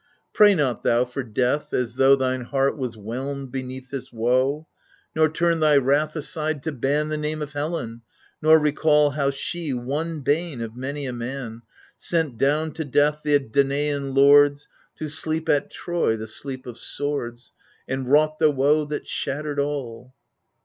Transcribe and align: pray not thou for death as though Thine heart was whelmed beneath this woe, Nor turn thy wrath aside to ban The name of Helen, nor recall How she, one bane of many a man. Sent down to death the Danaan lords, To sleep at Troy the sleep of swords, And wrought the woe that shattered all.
pray 0.33 0.55
not 0.55 0.81
thou 0.81 1.05
for 1.05 1.21
death 1.21 1.75
as 1.75 1.93
though 1.93 2.15
Thine 2.15 2.45
heart 2.45 2.75
was 2.75 2.97
whelmed 2.97 3.51
beneath 3.51 3.91
this 3.91 4.11
woe, 4.11 4.67
Nor 5.15 5.29
turn 5.29 5.59
thy 5.59 5.77
wrath 5.77 6.15
aside 6.15 6.63
to 6.63 6.71
ban 6.71 7.09
The 7.09 7.17
name 7.19 7.43
of 7.43 7.53
Helen, 7.53 8.01
nor 8.41 8.57
recall 8.57 9.11
How 9.11 9.29
she, 9.29 9.75
one 9.75 10.21
bane 10.21 10.59
of 10.59 10.75
many 10.75 11.05
a 11.05 11.13
man. 11.13 11.61
Sent 11.97 12.39
down 12.39 12.71
to 12.71 12.83
death 12.83 13.21
the 13.23 13.37
Danaan 13.37 14.15
lords, 14.15 14.67
To 14.95 15.07
sleep 15.07 15.47
at 15.47 15.69
Troy 15.69 16.17
the 16.17 16.25
sleep 16.25 16.65
of 16.65 16.79
swords, 16.79 17.51
And 17.87 18.09
wrought 18.09 18.39
the 18.39 18.49
woe 18.49 18.85
that 18.85 19.05
shattered 19.07 19.59
all. 19.59 20.15